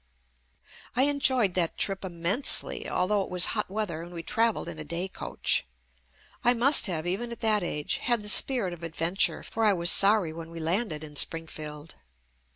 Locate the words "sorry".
9.91-10.33